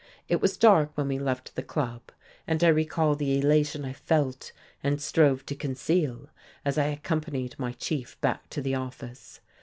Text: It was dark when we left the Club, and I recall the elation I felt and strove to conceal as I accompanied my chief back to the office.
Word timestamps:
It 0.27 0.41
was 0.41 0.57
dark 0.57 0.89
when 0.97 1.09
we 1.09 1.19
left 1.19 1.55
the 1.55 1.61
Club, 1.61 2.11
and 2.47 2.63
I 2.63 2.69
recall 2.69 3.13
the 3.13 3.37
elation 3.37 3.85
I 3.85 3.93
felt 3.93 4.51
and 4.81 4.99
strove 4.99 5.45
to 5.45 5.53
conceal 5.55 6.27
as 6.65 6.79
I 6.79 6.85
accompanied 6.85 7.53
my 7.59 7.73
chief 7.73 8.19
back 8.19 8.49
to 8.49 8.63
the 8.63 8.73
office. 8.73 9.41